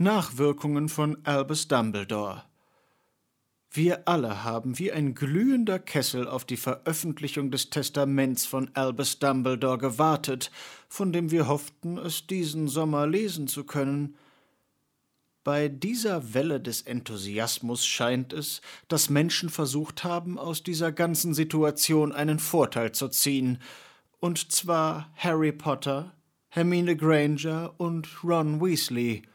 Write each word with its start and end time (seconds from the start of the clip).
Nachwirkungen 0.00 0.88
von 0.88 1.18
Albus 1.24 1.66
Dumbledore. 1.66 2.44
Wir 3.72 4.06
alle 4.06 4.44
haben 4.44 4.78
wie 4.78 4.92
ein 4.92 5.16
glühender 5.16 5.80
Kessel 5.80 6.28
auf 6.28 6.44
die 6.44 6.56
Veröffentlichung 6.56 7.50
des 7.50 7.70
Testaments 7.70 8.46
von 8.46 8.70
Albus 8.74 9.18
Dumbledore 9.18 9.76
gewartet, 9.76 10.52
von 10.88 11.12
dem 11.12 11.32
wir 11.32 11.48
hofften, 11.48 11.98
es 11.98 12.28
diesen 12.28 12.68
Sommer 12.68 13.08
lesen 13.08 13.48
zu 13.48 13.64
können. 13.64 14.14
Bei 15.42 15.66
dieser 15.66 16.32
Welle 16.32 16.60
des 16.60 16.82
Enthusiasmus 16.82 17.84
scheint 17.84 18.32
es, 18.32 18.60
dass 18.86 19.10
Menschen 19.10 19.50
versucht 19.50 20.04
haben, 20.04 20.38
aus 20.38 20.62
dieser 20.62 20.92
ganzen 20.92 21.34
Situation 21.34 22.12
einen 22.12 22.38
Vorteil 22.38 22.92
zu 22.92 23.08
ziehen, 23.08 23.58
und 24.20 24.52
zwar 24.52 25.10
Harry 25.16 25.50
Potter, 25.50 26.14
Hermine 26.50 26.96
Granger 26.96 27.74
und 27.78 28.22
Ron 28.22 28.60
Weasley– 28.60 29.22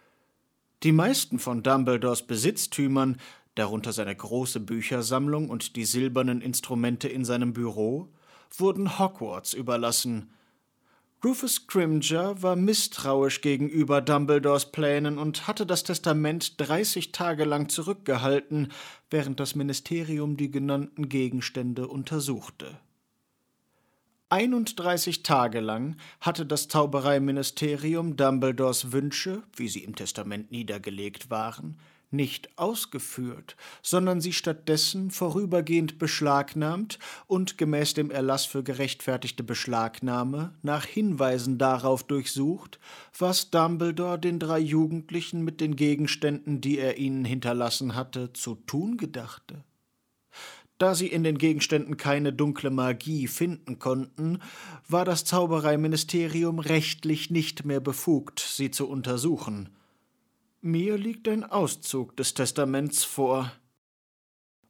die 0.84 0.91
meisten 0.91 1.39
von 1.39 1.63
Dumbledores 1.63 2.23
Besitztümern, 2.23 3.18
darunter 3.55 3.93
seine 3.93 4.15
große 4.15 4.60
Büchersammlung 4.60 5.50
und 5.50 5.75
die 5.75 5.86
silbernen 5.86 6.41
Instrumente 6.41 7.07
in 7.07 7.24
seinem 7.24 7.54
Büro, 7.54 8.10
wurden 8.57 9.00
Hogwarts 9.00 9.54
überlassen. 9.54 10.33
Rufus 11.24 11.55
Scrimger 11.55 12.43
war 12.43 12.57
misstrauisch 12.57 13.39
gegenüber 13.39 14.01
Dumbledores 14.01 14.71
Plänen 14.74 15.18
und 15.18 15.47
hatte 15.47 15.65
das 15.65 15.86
Testament 15.86 16.60
dreißig 16.60 17.13
Tage 17.13 17.46
lang 17.46 17.69
zurückgehalten, 17.69 18.74
während 19.10 19.39
das 19.39 19.55
Ministerium 19.55 20.36
die 20.36 20.52
genannten 20.52 21.07
Gegenstände 21.07 21.88
untersuchte. 21.88 22.77
31 24.33 25.21
Tage 25.21 25.60
lang 25.60 25.96
hatte 26.19 26.47
das 26.47 26.68
Zaubereiministerium 26.68 28.15
Dumbledores 28.15 28.91
Wünsche, 28.91 29.43
wie 29.55 29.68
sie 29.68 29.83
im 29.83 29.96
Testament 29.96 30.51
niedergelegt 30.51 31.29
waren, 31.29 31.78
nicht 32.09 32.58
ausgeführt, 32.58 33.55
sondern 33.83 34.21
sie 34.21 34.33
stattdessen 34.33 35.11
vorübergehend 35.11 35.99
beschlagnahmt 35.99 36.97
und 37.27 37.59
gemäß 37.59 37.93
dem 37.93 38.09
Erlass 38.09 38.45
für 38.45 38.63
gerechtfertigte 38.63 39.43
Beschlagnahme 39.43 40.55
nach 40.63 40.86
Hinweisen 40.86 41.59
darauf 41.59 42.02
durchsucht, 42.02 42.80
was 43.15 43.52
Dumbledore 43.52 44.17
den 44.17 44.39
drei 44.39 44.58
Jugendlichen 44.58 45.43
mit 45.43 45.61
den 45.61 45.75
Gegenständen, 45.75 46.59
die 46.59 46.80
er 46.80 46.97
ihnen 46.97 47.23
hinterlassen 47.23 47.93
hatte, 47.93 48.33
zu 48.33 48.55
tun 48.55 48.97
gedachte. 48.97 49.63
Da 50.84 50.95
sie 50.95 51.08
in 51.08 51.23
den 51.23 51.38
Gegenständen 51.38 51.95
keine 51.95 52.34
dunkle 52.34 52.70
Magie 52.70 53.30
finden 53.30 53.80
konnten, 53.80 54.39
war 54.89 55.06
das 55.06 55.23
Zaubereiministerium 55.23 56.59
rechtlich 56.59 57.31
nicht 57.31 57.64
mehr 57.64 57.80
befugt, 57.80 58.42
sie 58.42 58.70
zu 58.70 58.89
untersuchen. 58.89 59.70
Mir 60.59 60.98
liegt 60.98 61.30
ein 61.30 61.45
Auszug 61.45 62.17
des 62.17 62.34
Testaments 62.34 63.06
vor. 63.06 63.54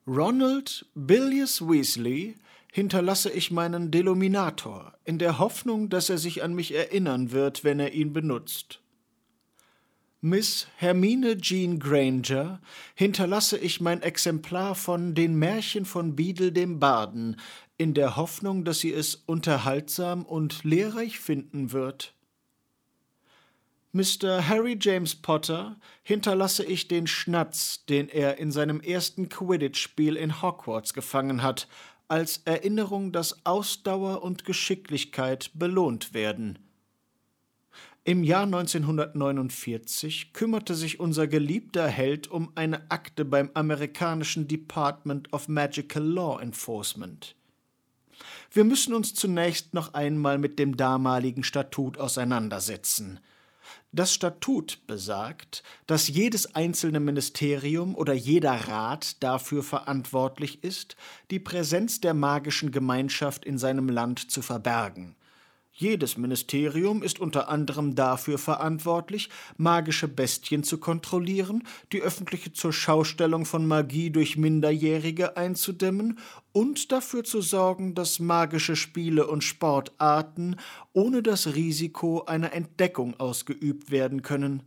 Ronald 0.06 0.86
Billius 0.94 1.68
Weasley 1.68 2.36
hinterlasse 2.72 3.32
ich 3.32 3.50
meinen 3.50 3.90
Deluminator, 3.90 4.94
in 5.06 5.18
der 5.18 5.40
Hoffnung, 5.40 5.90
dass 5.90 6.12
er 6.12 6.20
sich 6.20 6.44
an 6.44 6.54
mich 6.54 6.76
erinnern 6.76 7.32
wird, 7.32 7.64
wenn 7.64 7.80
er 7.80 7.94
ihn 7.94 8.14
benutzt. 8.14 8.83
Miss 10.26 10.68
Hermine 10.78 11.38
Jean 11.38 11.80
Granger 11.80 12.62
hinterlasse 12.96 13.58
ich 13.58 13.82
mein 13.82 14.02
Exemplar 14.02 14.74
von 14.74 15.16
Den 15.16 15.36
Märchen 15.36 15.84
von 15.84 16.16
Beadle 16.16 16.54
dem 16.54 16.80
Baden, 16.80 17.36
in 17.76 17.94
der 17.94 18.16
Hoffnung, 18.16 18.64
dass 18.64 18.80
sie 18.80 18.94
es 18.94 19.16
unterhaltsam 19.16 20.24
und 20.24 20.64
lehrreich 20.64 21.20
finden 21.20 21.74
wird. 21.74 22.14
Mr. 23.92 24.48
Harry 24.48 24.78
James 24.80 25.14
Potter 25.14 25.76
hinterlasse 26.04 26.64
ich 26.64 26.88
den 26.88 27.06
Schnatz, 27.06 27.84
den 27.84 28.08
er 28.08 28.38
in 28.38 28.54
seinem 28.54 28.80
ersten 28.80 29.28
Quidditch-Spiel 29.28 30.16
in 30.16 30.42
Hogwarts 30.42 30.94
gefangen 30.94 31.44
hat, 31.44 31.68
als 32.08 32.44
Erinnerung, 32.46 33.12
dass 33.12 33.46
Ausdauer 33.46 34.24
und 34.24 34.46
Geschicklichkeit 34.46 35.52
belohnt 35.54 36.14
werden. 36.14 36.60
Im 38.06 38.26
Jahr 38.26 38.44
1949 38.44 40.34
kümmerte 40.34 40.76
sich 40.76 41.00
unser 41.00 41.26
geliebter 41.26 41.88
Held 41.88 42.30
um 42.30 42.52
eine 42.54 42.92
Akte 42.92 43.24
beim 43.24 43.50
amerikanischen 43.54 44.46
Department 44.46 45.32
of 45.32 45.48
Magical 45.48 46.04
Law 46.04 46.42
Enforcement. 46.42 47.34
Wir 48.52 48.66
müssen 48.66 48.94
uns 48.94 49.14
zunächst 49.14 49.74
noch 49.74 49.94
einmal 49.94 50.38
mit 50.38 50.60
dem 50.60 50.76
damaligen 50.76 51.46
Statut 51.46 51.98
auseinandersetzen. 51.98 53.22
Das 53.94 54.14
Statut 54.14 54.86
besagt, 54.86 55.64
dass 55.88 56.10
jedes 56.10 56.56
einzelne 56.56 57.00
Ministerium 57.00 57.96
oder 57.96 58.14
jeder 58.14 58.68
Rat 58.68 59.24
dafür 59.24 59.64
verantwortlich 59.64 60.62
ist, 60.62 60.98
die 61.32 61.40
Präsenz 61.40 62.02
der 62.02 62.14
magischen 62.14 62.72
Gemeinschaft 62.72 63.46
in 63.46 63.58
seinem 63.58 63.88
Land 63.88 64.30
zu 64.30 64.42
verbergen 64.42 65.16
jedes 65.76 66.18
Ministerium 66.18 67.02
ist 67.02 67.20
unter 67.20 67.50
anderem 67.50 67.96
dafür 67.96 68.38
verantwortlich, 68.38 69.30
magische 69.58 70.08
Bestien 70.08 70.64
zu 70.64 70.78
kontrollieren, 70.78 71.64
die 71.92 72.02
öffentliche 72.02 72.54
Zurschaustellung 72.54 73.46
von 73.46 73.68
Magie 73.68 74.12
durch 74.12 74.38
Minderjährige 74.38 75.36
einzudämmen 75.36 76.20
und 76.52 76.92
dafür 76.92 77.24
zu 77.24 77.42
sorgen, 77.42 77.96
dass 77.96 78.20
magische 78.20 78.76
Spiele 78.76 79.26
und 79.26 79.44
Sportarten 79.44 80.58
ohne 80.94 81.24
das 81.24 81.56
Risiko 81.56 82.24
einer 82.26 82.54
Entdeckung 82.54 83.20
ausgeübt 83.20 83.90
werden 83.90 84.22
können. 84.22 84.62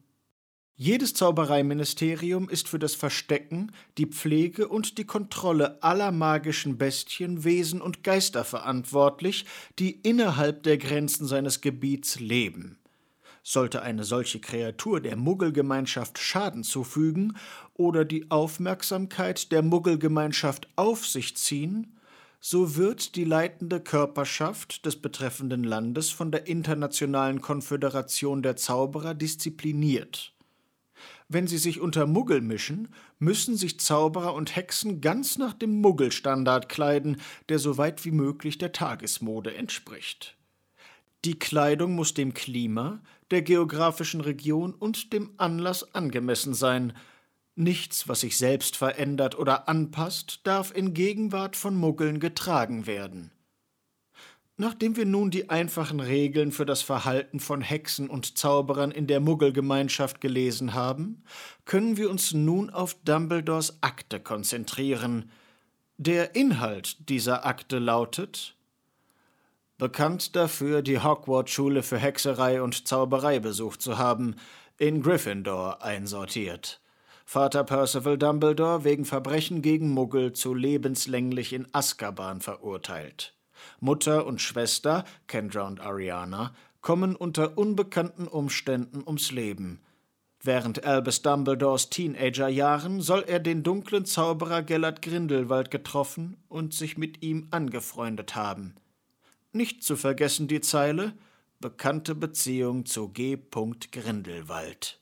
Jedes 0.79 1.15
Zaubereiministerium 1.15 2.51
ist 2.51 2.69
für 2.69 2.79
das 2.79 2.95
Verstecken, 2.95 3.73
die 3.97 4.05
Pflege 4.05 4.69
und 4.69 4.99
die 4.99 5.07
Kontrolle 5.07 5.83
aller 5.83 6.13
magischen 6.13 6.77
Bestien, 6.77 7.45
Wesen 7.45 7.81
und 7.81 8.05
Geister 8.05 8.45
verantwortlich, 8.45 9.47
die 9.79 9.93
innerhalb 9.93 10.65
der 10.65 10.77
Grenzen 10.77 11.27
seines 11.27 11.63
Gebiets 11.63 12.21
leben. 12.21 12.79
Sollte 13.43 13.81
eine 13.81 14.05
solche 14.05 14.39
Kreatur 14.39 15.01
der 15.01 15.17
Muggelgemeinschaft 15.17 16.19
Schaden 16.19 16.63
zufügen 16.63 17.39
oder 17.73 18.05
die 18.05 18.31
Aufmerksamkeit 18.31 19.53
der 19.53 19.63
Muggelgemeinschaft 19.63 20.69
auf 20.77 21.07
sich 21.07 21.39
ziehen, 21.39 21.97
so 22.39 22.77
wird 22.77 23.17
die 23.17 23.25
leitende 23.25 23.81
Körperschaft 23.81 24.85
des 24.85 24.97
betreffenden 25.01 25.65
Landes 25.65 26.11
von 26.11 26.31
der 26.31 26.47
Internationalen 26.47 27.41
Konföderation 27.41 28.43
der 28.43 28.57
Zauberer 28.57 29.15
diszipliniert. 29.15 30.36
Wenn 31.29 31.49
sie 31.49 31.59
sich 31.59 31.81
unter 31.81 32.07
Muggel 32.07 32.41
mischen, 32.41 32.89
müssen 33.19 33.57
sich 33.57 33.81
Zauberer 33.81 34.35
und 34.35 34.55
Hexen 34.55 35.01
ganz 35.01 35.39
nach 35.39 35.55
dem 35.55 35.81
Muggelstandard 35.81 36.69
kleiden, 36.69 37.21
der 37.49 37.59
so 37.59 37.79
weit 37.79 38.05
wie 38.05 38.13
möglich 38.13 38.59
der 38.59 38.73
Tagesmode 38.73 39.55
entspricht. 39.55 40.37
Die 41.25 41.39
Kleidung 41.39 41.97
muss 41.97 42.15
dem 42.15 42.35
Klima, 42.35 43.01
der 43.33 43.43
geografischen 43.43 44.21
Region 44.21 44.73
und 44.73 45.13
dem 45.13 45.31
Anlass 45.37 45.95
angemessen 45.95 46.55
sein. 46.55 46.93
Nichts, 47.57 48.07
was 48.07 48.21
sich 48.21 48.39
selbst 48.39 48.77
verändert 48.77 49.37
oder 49.37 49.69
anpasst, 49.69 50.41
darf 50.45 50.73
in 50.73 50.95
Gegenwart 50.95 51.57
von 51.57 51.75
Muggeln 51.75 52.21
getragen 52.21 52.87
werden. 52.87 53.33
Nachdem 54.59 54.97
wir 54.97 55.05
nun 55.05 55.31
die 55.31 55.51
einfachen 55.51 56.01
Regeln 56.01 56.51
für 56.51 56.65
das 56.65 56.81
Verhalten 56.81 57.41
von 57.41 57.61
Hexen 57.61 58.09
und 58.09 58.39
Zauberern 58.39 58.91
in 58.91 59.07
der 59.07 59.21
Muggelgemeinschaft 59.21 60.23
gelesen 60.23 60.73
haben, 60.73 61.23
können 61.67 61.99
wir 61.99 62.09
uns 62.09 62.33
nun 62.33 62.71
auf 62.71 62.95
Dumbledores 63.05 63.83
Akte 63.83 64.19
konzentrieren. 64.19 65.31
Der 65.99 66.35
Inhalt 66.35 67.11
dieser 67.11 67.45
Akte 67.45 67.79
lautet 67.79 68.57
Bekannt 69.77 70.35
dafür, 70.37 70.81
die 70.81 71.01
Hogwarts-Schule 71.01 71.83
für 71.83 71.99
Hexerei 71.99 72.63
und 72.63 72.89
Zauberei 72.89 73.41
besucht 73.41 73.83
zu 73.83 73.99
haben, 73.99 74.37
in 74.79 75.03
Gryffindor 75.03 75.83
einsortiert. 75.83 76.81
Vater 77.27 77.63
Percival 77.63 78.17
Dumbledore 78.17 78.85
wegen 78.85 79.05
Verbrechen 79.05 79.61
gegen 79.61 79.91
Muggel 79.91 80.33
zu 80.33 80.55
lebenslänglich 80.55 81.53
in 81.53 81.67
Azkaban 81.73 82.41
verurteilt. 82.41 83.36
Mutter 83.81 84.27
und 84.27 84.41
Schwester, 84.41 85.05
Kendra 85.27 85.67
und 85.67 85.81
Ariana, 85.81 86.55
kommen 86.81 87.17
unter 87.17 87.59
unbekannten 87.59 88.29
Umständen 88.29 89.03
ums 89.07 89.33
Leben. 89.33 89.81
Während 90.43 90.85
Albus 90.85 91.23
Dumbledores 91.23 91.91
Teenagerjahren 91.91 93.01
soll 93.01 93.25
er 93.27 93.41
den 93.41 93.63
dunklen 93.63 94.05
Zauberer 94.05 94.63
Gellert 94.63 95.03
Grindelwald 95.03 95.71
getroffen 95.71 96.37
und 96.49 96.75
sich 96.75 96.97
mit 96.97 97.23
ihm 97.23 97.49
angefreundet 97.51 98.37
haben. 98.37 98.77
Nicht 99.53 99.83
zu 99.83 99.97
vergessen 99.97 100.47
die 100.47 100.61
Zeile 100.61 101.15
Bekannte 101.59 102.15
Beziehung 102.15 102.85
zu 102.85 103.09
G. 103.09 103.39
Grindelwald. 103.91 105.01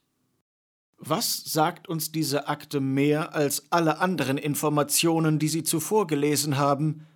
Was 0.99 1.43
sagt 1.45 1.89
uns 1.89 2.13
diese 2.13 2.47
Akte 2.47 2.81
mehr 2.81 3.35
als 3.35 3.65
alle 3.71 3.99
anderen 3.99 4.39
Informationen, 4.39 5.39
die 5.41 5.49
Sie 5.49 5.65
zuvor 5.65 6.07
gelesen 6.07 6.57
haben? 6.57 7.07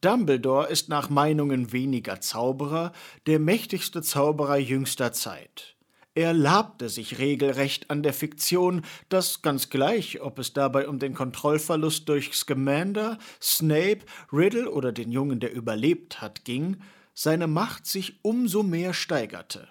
Dumbledore 0.00 0.68
ist 0.68 0.88
nach 0.88 1.10
Meinungen 1.10 1.72
weniger 1.72 2.20
Zauberer 2.20 2.92
der 3.26 3.38
mächtigste 3.38 4.00
Zauberer 4.02 4.56
jüngster 4.56 5.12
Zeit. 5.12 5.74
Er 6.14 6.32
labte 6.32 6.88
sich 6.88 7.18
regelrecht 7.18 7.90
an 7.90 8.02
der 8.02 8.12
Fiktion, 8.12 8.82
dass 9.08 9.42
ganz 9.42 9.70
gleich, 9.70 10.20
ob 10.20 10.38
es 10.38 10.52
dabei 10.52 10.88
um 10.88 10.98
den 10.98 11.14
Kontrollverlust 11.14 12.08
durch 12.08 12.34
Scamander, 12.34 13.18
Snape, 13.40 14.00
Riddle 14.32 14.70
oder 14.70 14.90
den 14.90 15.12
Jungen, 15.12 15.38
der 15.38 15.52
überlebt 15.52 16.20
hat, 16.20 16.44
ging, 16.44 16.78
seine 17.14 17.46
Macht 17.46 17.86
sich 17.86 18.18
umso 18.22 18.62
mehr 18.62 18.94
steigerte. 18.94 19.68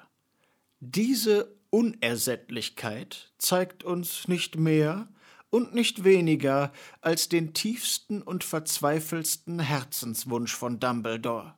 Diese 0.80 1.54
Unersättlichkeit 1.70 3.34
zeigt 3.38 3.84
uns 3.84 4.28
nicht 4.28 4.58
mehr 4.58 5.10
und 5.50 5.74
nicht 5.74 6.04
weniger 6.04 6.72
als 7.02 7.30
den 7.30 7.54
tiefsten 7.54 8.22
und 8.22 8.44
verzweifelsten 8.44 9.60
Herzenswunsch 9.60 10.54
von 10.54 10.80
Dumbledore. 10.80 11.56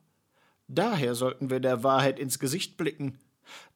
Daher 0.68 1.14
sollten 1.14 1.50
wir 1.50 1.60
der 1.60 1.82
Wahrheit 1.82 2.18
ins 2.18 2.38
Gesicht 2.38 2.76
blicken. 2.76 3.18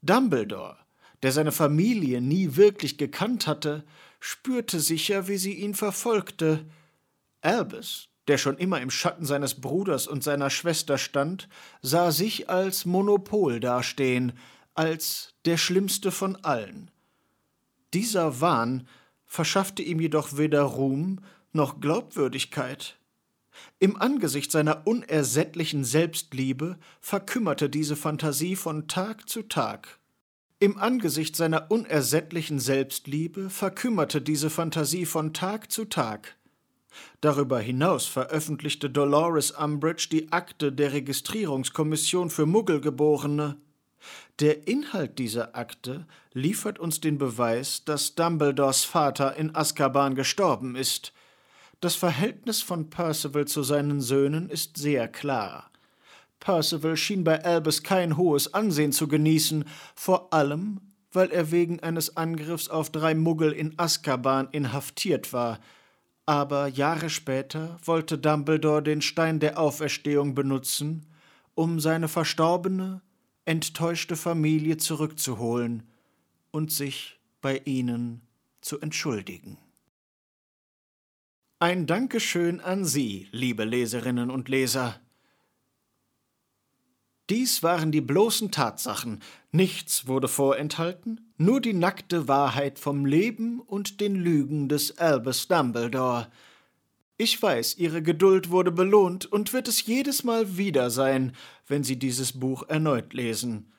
Dumbledore 0.02 0.76
der 1.24 1.32
seine 1.32 1.52
Familie 1.52 2.20
nie 2.20 2.54
wirklich 2.54 2.98
gekannt 2.98 3.46
hatte, 3.46 3.82
spürte 4.20 4.78
sicher, 4.78 5.26
wie 5.26 5.38
sie 5.38 5.54
ihn 5.54 5.74
verfolgte. 5.74 6.66
Albus, 7.40 8.10
der 8.28 8.36
schon 8.36 8.58
immer 8.58 8.82
im 8.82 8.90
Schatten 8.90 9.24
seines 9.24 9.58
Bruders 9.58 10.06
und 10.06 10.22
seiner 10.22 10.50
Schwester 10.50 10.98
stand, 10.98 11.48
sah 11.80 12.12
sich 12.12 12.50
als 12.50 12.84
Monopol 12.84 13.58
dastehen, 13.58 14.34
als 14.74 15.32
der 15.46 15.56
schlimmste 15.56 16.10
von 16.10 16.36
allen. 16.44 16.90
Dieser 17.94 18.42
Wahn 18.42 18.86
verschaffte 19.34 19.82
ihm 19.82 19.98
jedoch 19.98 20.36
weder 20.36 20.62
Ruhm 20.62 21.18
noch 21.52 21.80
Glaubwürdigkeit. 21.80 22.96
Im 23.80 24.00
Angesicht 24.00 24.52
seiner 24.52 24.86
unersättlichen 24.86 25.82
Selbstliebe 25.82 26.78
verkümmerte 27.00 27.68
diese 27.68 27.96
Fantasie 27.96 28.54
von 28.54 28.86
Tag 28.86 29.28
zu 29.28 29.42
Tag. 29.42 29.98
Im 30.60 30.78
Angesicht 30.78 31.34
seiner 31.34 31.72
unersättlichen 31.72 32.60
Selbstliebe 32.60 33.50
verkümmerte 33.50 34.22
diese 34.22 34.50
Fantasie 34.50 35.04
von 35.04 35.34
Tag 35.34 35.72
zu 35.72 35.84
Tag. 35.84 36.36
Darüber 37.20 37.58
hinaus 37.58 38.06
veröffentlichte 38.06 38.88
Dolores 38.88 39.50
Umbridge 39.50 40.06
die 40.12 40.30
Akte 40.30 40.70
der 40.70 40.92
Registrierungskommission 40.92 42.30
für 42.30 42.46
Muggelgeborene. 42.46 43.56
Der 44.40 44.66
Inhalt 44.66 45.18
dieser 45.18 45.56
Akte 45.56 46.06
liefert 46.32 46.78
uns 46.78 47.00
den 47.00 47.18
Beweis, 47.18 47.84
dass 47.84 48.14
Dumbledores 48.14 48.84
Vater 48.84 49.36
in 49.36 49.54
Azkaban 49.54 50.14
gestorben 50.14 50.74
ist. 50.74 51.12
Das 51.80 51.94
Verhältnis 51.94 52.62
von 52.62 52.90
Percival 52.90 53.46
zu 53.46 53.62
seinen 53.62 54.00
Söhnen 54.00 54.48
ist 54.48 54.76
sehr 54.76 55.06
klar. 55.06 55.70
Percival 56.40 56.96
schien 56.96 57.24
bei 57.24 57.44
Albus 57.44 57.82
kein 57.82 58.16
hohes 58.16 58.52
Ansehen 58.52 58.92
zu 58.92 59.08
genießen, 59.08 59.64
vor 59.94 60.32
allem, 60.32 60.80
weil 61.12 61.30
er 61.30 61.50
wegen 61.50 61.80
eines 61.80 62.16
Angriffs 62.16 62.68
auf 62.68 62.90
drei 62.90 63.14
Muggel 63.14 63.52
in 63.52 63.78
Azkaban 63.78 64.48
inhaftiert 64.50 65.32
war. 65.32 65.60
Aber 66.26 66.66
Jahre 66.66 67.08
später 67.08 67.78
wollte 67.84 68.18
Dumbledore 68.18 68.82
den 68.82 69.00
Stein 69.00 69.40
der 69.40 69.58
Auferstehung 69.58 70.34
benutzen, 70.34 71.06
um 71.54 71.80
seine 71.80 72.08
verstorbene, 72.08 73.00
enttäuschte 73.44 74.16
Familie 74.16 74.76
zurückzuholen 74.76 75.82
und 76.50 76.72
sich 76.72 77.18
bei 77.40 77.58
ihnen 77.64 78.22
zu 78.60 78.80
entschuldigen. 78.80 79.58
Ein 81.58 81.86
Dankeschön 81.86 82.60
an 82.60 82.84
Sie, 82.84 83.28
liebe 83.30 83.64
Leserinnen 83.64 84.30
und 84.30 84.48
Leser. 84.48 85.00
Dies 87.30 87.62
waren 87.62 87.90
die 87.90 88.02
bloßen 88.02 88.50
Tatsachen, 88.50 89.22
nichts 89.50 90.06
wurde 90.06 90.28
vorenthalten, 90.28 91.32
nur 91.38 91.60
die 91.60 91.72
nackte 91.72 92.28
Wahrheit 92.28 92.78
vom 92.78 93.06
Leben 93.06 93.60
und 93.60 94.00
den 94.00 94.14
Lügen 94.14 94.68
des 94.68 94.98
Albus 94.98 95.48
Dumbledore. 95.48 96.28
Ich 97.16 97.40
weiß, 97.40 97.76
Ihre 97.78 98.02
Geduld 98.02 98.50
wurde 98.50 98.72
belohnt 98.72 99.24
und 99.24 99.52
wird 99.52 99.68
es 99.68 99.86
jedes 99.86 100.24
Mal 100.24 100.56
wieder 100.56 100.90
sein, 100.90 101.32
wenn 101.68 101.84
Sie 101.84 101.96
dieses 101.96 102.32
Buch 102.40 102.64
erneut 102.68 103.12
lesen. 103.14 103.72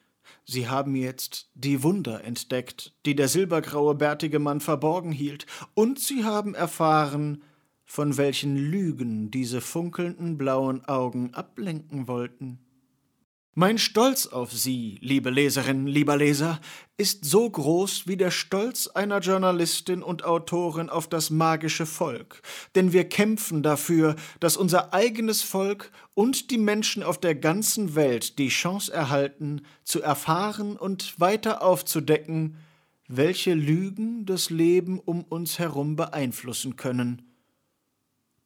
Sie 0.45 0.69
haben 0.69 0.95
jetzt 0.95 1.51
die 1.53 1.83
Wunder 1.83 2.23
entdeckt, 2.23 2.95
die 3.05 3.13
der 3.13 3.27
silbergraue 3.27 3.93
bärtige 3.95 4.39
Mann 4.39 4.61
verborgen 4.61 5.11
hielt, 5.11 5.47
und 5.73 5.99
Sie 5.99 6.23
haben 6.23 6.55
erfahren, 6.55 7.43
von 7.83 8.15
welchen 8.15 8.55
Lügen 8.55 9.31
diese 9.31 9.59
funkelnden 9.59 10.37
blauen 10.37 10.85
Augen 10.85 11.33
ablenken 11.33 12.07
wollten. 12.07 12.64
Mein 13.57 13.77
Stolz 13.77 14.27
auf 14.27 14.51
Sie, 14.51 14.97
liebe 14.99 15.29
Leserin, 15.29 15.87
lieber 15.87 16.17
Leser, 16.17 16.59
ist 16.97 17.23
so 17.23 17.49
groß 17.49 18.05
wie 18.05 18.17
der 18.17 18.29
Stolz 18.29 18.87
einer 18.87 19.19
Journalistin 19.19 20.03
und 20.03 20.25
Autorin 20.25 20.89
auf 20.89 21.07
das 21.07 21.29
magische 21.29 21.85
Volk, 21.85 22.41
denn 22.75 22.91
wir 22.91 23.07
kämpfen 23.07 23.63
dafür, 23.63 24.17
dass 24.41 24.57
unser 24.57 24.93
eigenes 24.93 25.41
Volk 25.41 25.93
und 26.15 26.51
die 26.51 26.57
Menschen 26.57 27.01
auf 27.01 27.17
der 27.17 27.33
ganzen 27.33 27.95
Welt 27.95 28.39
die 28.39 28.49
Chance 28.49 28.91
erhalten, 28.91 29.61
zu 29.85 30.01
erfahren 30.01 30.75
und 30.75 31.17
weiter 31.17 31.61
aufzudecken, 31.61 32.57
welche 33.07 33.53
Lügen 33.53 34.25
das 34.25 34.49
Leben 34.49 34.99
um 34.99 35.23
uns 35.23 35.59
herum 35.59 35.95
beeinflussen 35.95 36.75
können 36.75 37.21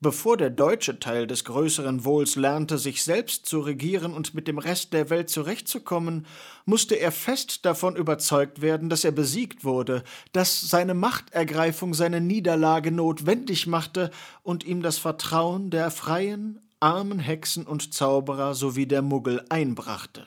Bevor 0.02 0.38
der 0.38 0.50
deutsche 0.50 1.02
Teil 1.02 1.28
des 1.28 1.44
größeren 1.44 2.06
Wohls 2.06 2.38
lernte, 2.38 2.78
sich 2.78 3.04
selbst 3.04 3.46
zu 3.46 3.60
regieren 3.60 4.14
und 4.14 4.34
mit 4.34 4.48
dem 4.48 4.58
Rest 4.58 4.94
der 4.94 5.10
Welt 5.10 5.30
zurechtzukommen, 5.30 6.26
musste 6.64 6.96
er 6.96 7.12
fest 7.12 7.66
davon 7.66 7.98
überzeugt 7.98 8.62
werden, 8.62 8.88
dass 8.88 9.04
er 9.04 9.12
besiegt 9.12 9.66
wurde, 9.66 10.04
dass 10.32 10.62
seine 10.62 10.94
Machtergreifung 10.94 11.94
seine 11.94 12.22
Niederlage 12.22 12.92
notwendig 12.92 13.68
machte 13.68 14.10
und 14.42 14.64
ihm 14.64 14.82
das 14.82 14.98
Vertrauen 14.98 15.70
der 15.70 15.92
freien, 15.92 16.62
armen 16.80 17.20
Hexen 17.20 17.68
und 17.68 17.94
Zauberer 17.94 18.56
sowie 18.56 18.86
der 18.86 19.02
Muggel 19.02 19.44
einbrachte. 19.50 20.26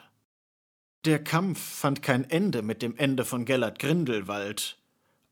Der 1.06 1.24
Kampf 1.24 1.58
fand 1.58 2.02
kein 2.02 2.28
Ende 2.28 2.60
mit 2.60 2.82
dem 2.82 2.94
Ende 2.98 3.24
von 3.24 3.46
Gellert 3.46 3.78
Grindelwald. 3.78 4.76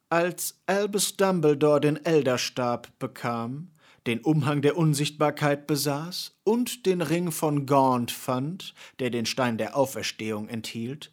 Als 0.09 0.59
Albus 0.65 1.19
Dumbledore 1.19 1.83
den 1.83 2.03
Elderstab 2.05 2.89
bekam, 2.99 3.69
den 4.07 4.21
Umhang 4.21 4.63
der 4.63 4.77
Unsichtbarkeit 4.77 5.67
besaß 5.67 6.37
und 6.45 6.87
den 6.87 7.03
Ring 7.03 7.31
von 7.33 7.67
Gaunt 7.67 8.11
fand, 8.11 8.75
der 8.99 9.11
den 9.11 9.27
Stein 9.27 9.59
der 9.59 9.77
Auferstehung 9.77 10.49
enthielt, 10.49 11.11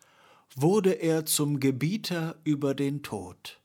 wurde 0.55 0.93
er 0.93 1.25
zum 1.25 1.59
Gebieter 1.59 2.35
über 2.43 2.73
den 2.73 3.03
Tod. 3.03 3.59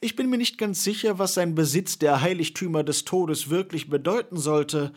Ich 0.00 0.16
bin 0.16 0.30
mir 0.30 0.38
nicht 0.38 0.58
ganz 0.58 0.84
sicher, 0.84 1.18
was 1.18 1.34
sein 1.34 1.54
Besitz 1.54 1.98
der 1.98 2.20
Heiligtümer 2.20 2.84
des 2.84 3.04
Todes 3.04 3.50
wirklich 3.50 3.88
bedeuten 3.90 4.36
sollte, 4.36 4.92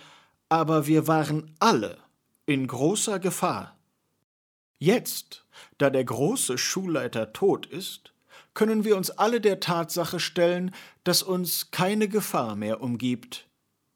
aber 0.48 0.88
wir 0.88 1.08
waren 1.08 1.56
alle 1.60 1.98
in 2.46 2.68
großer 2.68 3.20
Gefahr. 3.20 3.78
Jetzt, 4.80 5.46
da 5.78 5.90
der 5.90 6.06
große 6.06 6.58
Schulleiter 6.58 7.34
tot 7.34 7.66
ist, 7.66 8.14
können 8.54 8.84
wir 8.84 8.98
uns 8.98 9.10
alle 9.12 9.42
der 9.42 9.60
Tatsache 9.60 10.20
stellen, 10.20 10.74
dass 11.04 11.24
uns 11.24 11.72
keine 11.72 12.08
Gefahr 12.08 12.56
mehr 12.56 12.82
umgibt. 12.82 13.48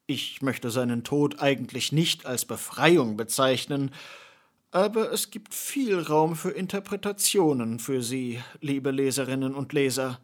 Ich 0.06 0.42
möchte 0.42 0.70
seinen 0.70 1.04
Tod 1.04 1.40
eigentlich 1.40 1.92
nicht 1.92 2.26
als 2.26 2.46
Befreiung 2.46 3.16
bezeichnen, 3.18 3.92
aber 4.72 5.12
es 5.12 5.30
gibt 5.30 5.54
viel 5.54 6.00
Raum 6.00 6.36
für 6.36 6.50
Interpretationen 6.50 7.80
für 7.80 8.02
Sie, 8.02 8.42
liebe 8.60 8.92
Leserinnen 8.92 9.54
und 9.54 9.72
Leser. 9.72 10.20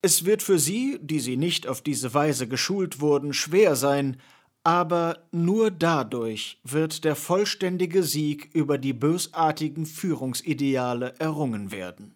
Es 0.00 0.24
wird 0.24 0.42
für 0.42 0.58
Sie, 0.58 0.98
die 1.02 1.18
Sie 1.18 1.36
nicht 1.36 1.66
auf 1.66 1.82
diese 1.82 2.14
Weise 2.14 2.46
geschult 2.46 3.00
wurden, 3.00 3.32
schwer 3.32 3.74
sein, 3.74 4.20
aber 4.62 5.26
nur 5.32 5.70
dadurch 5.70 6.58
wird 6.64 7.04
der 7.04 7.16
vollständige 7.16 8.02
Sieg 8.02 8.48
über 8.54 8.78
die 8.78 8.94
bösartigen 8.94 9.84
Führungsideale 9.86 11.14
errungen 11.18 11.70
werden. 11.70 12.13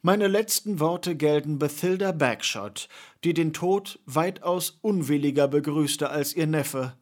Meine 0.00 0.28
letzten 0.28 0.78
Worte 0.78 1.16
gelten 1.16 1.58
Bathilda 1.58 2.12
Bagshot, 2.12 2.88
die 3.24 3.34
den 3.34 3.52
Tod 3.52 3.98
weitaus 4.06 4.78
unwilliger 4.80 5.48
begrüßte 5.48 6.08
als 6.08 6.34
ihr 6.34 6.46
Neffe. 6.46 6.96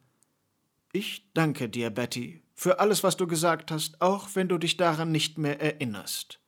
Ich 0.93 1.29
danke 1.35 1.69
dir, 1.69 1.91
Betty, 1.91 2.41
für 2.55 2.79
alles, 2.79 3.03
was 3.03 3.15
du 3.15 3.27
gesagt 3.27 3.69
hast, 3.69 4.01
auch 4.01 4.29
wenn 4.33 4.47
du 4.47 4.57
dich 4.57 4.77
daran 4.77 5.11
nicht 5.11 5.37
mehr 5.37 5.61
erinnerst. 5.61 6.39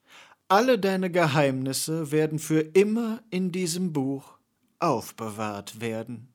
Alle 0.48 0.80
deine 0.80 1.12
Geheimnisse 1.12 2.12
werden 2.12 2.40
für 2.40 2.62
immer 2.62 3.22
in 3.30 3.52
diesem 3.52 3.94
Buch 3.94 4.40
aufbewahrt 4.80 5.80
werden. 5.80 6.34